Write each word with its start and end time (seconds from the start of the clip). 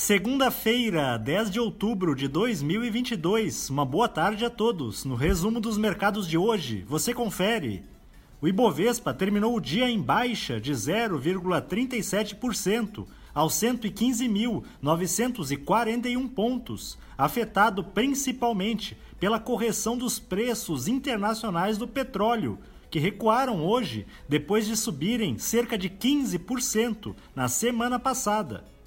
Segunda-feira, 0.00 1.18
10 1.18 1.50
de 1.50 1.58
outubro 1.58 2.14
de 2.14 2.28
2022. 2.28 3.68
Uma 3.68 3.84
boa 3.84 4.08
tarde 4.08 4.44
a 4.44 4.50
todos. 4.50 5.04
No 5.04 5.16
resumo 5.16 5.58
dos 5.58 5.76
mercados 5.76 6.28
de 6.28 6.38
hoje, 6.38 6.84
você 6.86 7.12
confere. 7.12 7.82
O 8.40 8.46
Ibovespa 8.46 9.12
terminou 9.12 9.56
o 9.56 9.60
dia 9.60 9.90
em 9.90 10.00
baixa 10.00 10.60
de 10.60 10.72
0,37% 10.72 13.08
aos 13.34 13.54
115.941 13.54 16.28
pontos, 16.28 16.96
afetado 17.18 17.82
principalmente 17.82 18.96
pela 19.18 19.40
correção 19.40 19.98
dos 19.98 20.20
preços 20.20 20.86
internacionais 20.86 21.76
do 21.76 21.88
petróleo, 21.88 22.56
que 22.88 23.00
recuaram 23.00 23.66
hoje 23.66 24.06
depois 24.28 24.64
de 24.64 24.76
subirem 24.76 25.38
cerca 25.38 25.76
de 25.76 25.90
15% 25.90 27.16
na 27.34 27.48
semana 27.48 27.98
passada. 27.98 28.77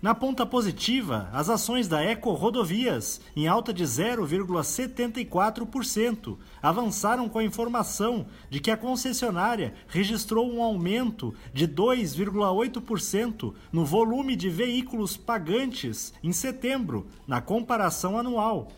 Na 0.00 0.14
ponta 0.14 0.46
positiva, 0.46 1.28
as 1.32 1.50
ações 1.50 1.88
da 1.88 2.00
Eco 2.00 2.30
Rodovias, 2.30 3.20
em 3.34 3.48
alta 3.48 3.72
de 3.72 3.82
0,74%, 3.82 6.36
avançaram 6.62 7.28
com 7.28 7.40
a 7.40 7.44
informação 7.44 8.26
de 8.48 8.60
que 8.60 8.70
a 8.70 8.76
concessionária 8.76 9.74
registrou 9.88 10.48
um 10.48 10.62
aumento 10.62 11.34
de 11.52 11.66
2,8% 11.66 13.52
no 13.72 13.84
volume 13.84 14.36
de 14.36 14.48
veículos 14.48 15.16
pagantes 15.16 16.14
em 16.22 16.30
setembro, 16.30 17.08
na 17.26 17.40
comparação 17.40 18.16
anual. 18.16 18.68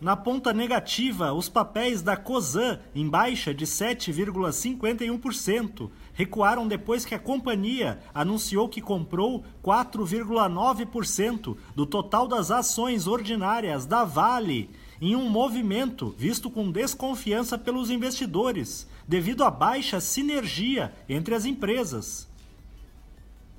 Na 0.00 0.14
ponta 0.14 0.52
negativa, 0.52 1.32
os 1.32 1.48
papéis 1.48 2.02
da 2.02 2.16
COSAN, 2.16 2.78
em 2.94 3.08
baixa 3.08 3.52
de 3.52 3.66
7,51%, 3.66 5.90
recuaram 6.18 6.66
depois 6.66 7.04
que 7.04 7.14
a 7.14 7.18
companhia 7.18 8.00
anunciou 8.12 8.68
que 8.68 8.80
comprou 8.80 9.44
4,9% 9.62 11.56
do 11.76 11.86
total 11.86 12.26
das 12.26 12.50
ações 12.50 13.06
ordinárias 13.06 13.86
da 13.86 14.02
Vale, 14.02 14.68
em 15.00 15.14
um 15.14 15.30
movimento 15.30 16.12
visto 16.18 16.50
com 16.50 16.72
desconfiança 16.72 17.56
pelos 17.56 17.88
investidores, 17.88 18.88
devido 19.06 19.44
à 19.44 19.50
baixa 19.50 20.00
sinergia 20.00 20.92
entre 21.08 21.36
as 21.36 21.44
empresas. 21.44 22.26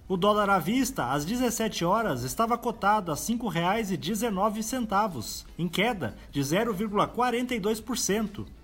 O 0.06 0.18
dólar 0.18 0.50
à 0.50 0.60
vista, 0.60 1.14
às 1.14 1.24
17 1.24 1.86
horas, 1.86 2.24
estava 2.24 2.58
cotado 2.58 3.10
a 3.10 3.16
R$ 3.16 3.22
5,19, 3.22 5.46
em 5.58 5.70
queda 5.70 6.18
de 6.30 6.42
0,42%. 6.42 8.59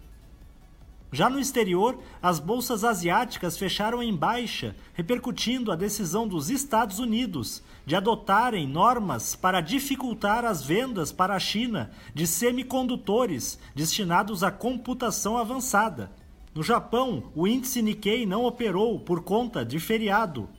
Já 1.16 1.30
no 1.30 1.39
exterior, 1.39 1.97
as 2.21 2.41
bolsas 2.41 2.83
asiáticas 2.83 3.58
fecharam 3.58 4.03
em 4.03 4.13
baixa, 4.13 4.75
repercutindo 4.94 5.72
a 5.72 5.75
decisão 5.77 6.27
dos 6.27 6.49
Estados 6.49 6.99
Unidos 6.99 7.63
de 7.85 7.95
adotarem 7.95 8.67
normas 8.67 9.33
para 9.33 9.61
dificultar 9.61 10.44
as 10.44 10.61
vendas 10.61 11.13
para 11.13 11.33
a 11.33 11.39
China 11.39 11.89
de 12.13 12.27
semicondutores 12.27 13.57
destinados 13.73 14.44
à 14.44 14.52
computação 14.52 15.38
avançada. 15.38 16.11
No 16.53 16.61
Japão, 16.61 17.31
o 17.33 17.47
índice 17.47 17.81
Nikkei 17.81 18.25
não 18.25 18.44
operou 18.44 19.00
por 19.00 19.23
conta 19.23 19.63
de 19.63 19.79
feriado. 19.79 20.50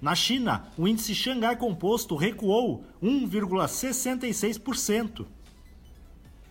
Na 0.00 0.14
China, 0.14 0.68
o 0.78 0.86
índice 0.86 1.12
Xangai 1.12 1.56
Composto 1.56 2.14
recuou 2.14 2.84
1,66%. 3.02 5.26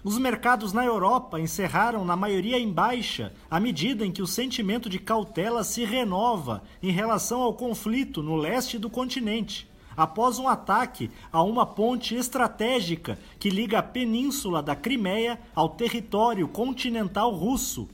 Os 0.04 0.18
mercados 0.18 0.74
na 0.74 0.84
Europa 0.84 1.40
encerraram 1.40 2.04
na 2.04 2.14
maioria 2.14 2.60
em 2.60 2.70
baixa, 2.70 3.32
à 3.50 3.58
medida 3.58 4.06
em 4.06 4.12
que 4.12 4.22
o 4.22 4.28
sentimento 4.28 4.90
de 4.90 5.00
cautela 5.00 5.64
se 5.64 5.86
renova 5.86 6.62
em 6.82 6.92
relação 6.92 7.42
ao 7.42 7.54
conflito 7.54 8.22
no 8.22 8.36
leste 8.36 8.78
do 8.78 8.90
continente, 8.90 9.66
após 9.96 10.40
um 10.40 10.48
ataque 10.50 11.10
a 11.32 11.42
uma 11.42 11.66
ponte 11.66 12.16
estratégica 12.16 13.18
que 13.40 13.50
liga 13.50 13.80
a 13.80 13.84
península 13.84 14.62
da 14.62 14.76
Crimeia 14.76 15.40
ao 15.56 15.70
território 15.70 16.50
continental 16.50 17.32
russo. 17.32 17.88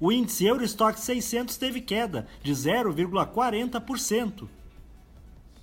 O 0.00 0.10
índice 0.10 0.44
Eurostock 0.44 0.98
600 0.98 1.56
teve 1.56 1.80
queda 1.80 2.26
de 2.42 2.50
0,40%. 2.50 4.48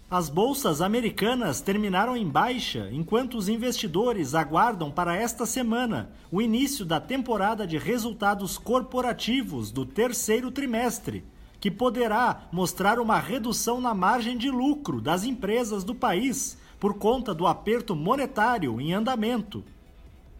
As 0.09 0.29
bolsas 0.29 0.81
americanas 0.81 1.61
terminaram 1.61 2.15
em 2.15 2.29
baixa, 2.29 2.89
enquanto 2.91 3.39
os 3.39 3.49
investidores 3.49 4.35
aguardam 4.35 4.91
para 4.91 5.15
esta 5.15 5.47
semana 5.47 6.11
o 6.31 6.39
início 6.39 6.85
da 6.85 6.99
temporada 6.99 7.65
de 7.65 7.79
resultados 7.79 8.55
corporativos 8.55 9.71
do 9.71 9.83
terceiro 9.83 10.51
trimestre, 10.51 11.25
que 11.59 11.71
poderá 11.71 12.43
mostrar 12.51 12.99
uma 12.99 13.17
redução 13.17 13.81
na 13.81 13.95
margem 13.95 14.37
de 14.37 14.51
lucro 14.51 15.01
das 15.01 15.23
empresas 15.23 15.83
do 15.83 15.95
país 15.95 16.55
por 16.79 16.99
conta 16.99 17.33
do 17.33 17.47
aperto 17.47 17.95
monetário 17.95 18.79
em 18.79 18.93
andamento. 18.93 19.63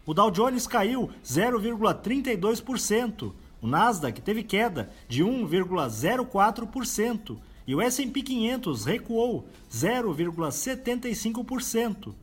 O 0.06 0.14
Dow 0.14 0.30
Jones 0.30 0.68
caiu 0.68 1.10
0,32%, 1.24 3.32
o 3.60 3.66
Nasdaq 3.66 4.20
teve 4.20 4.44
queda 4.44 4.90
de 5.08 5.24
1,04% 5.24 7.36
e 7.66 7.74
o 7.74 7.80
S&P 7.80 8.22
500 8.22 8.84
recuou 8.84 9.48
0,75%. 9.70 12.14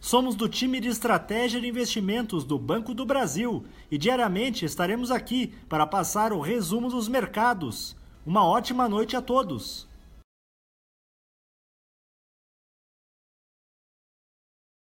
Somos 0.00 0.34
do 0.34 0.48
time 0.48 0.80
de 0.80 0.88
estratégia 0.88 1.60
de 1.60 1.68
investimentos 1.68 2.42
do 2.44 2.58
Banco 2.58 2.92
do 2.92 3.06
Brasil 3.06 3.64
e 3.88 3.96
diariamente 3.96 4.64
estaremos 4.64 5.12
aqui 5.12 5.54
para 5.68 5.86
passar 5.86 6.32
o 6.32 6.40
resumo 6.40 6.88
dos 6.88 7.06
mercados. 7.06 7.94
Uma 8.26 8.44
ótima 8.44 8.88
noite 8.88 9.16
a 9.16 9.22
todos. 9.22 9.86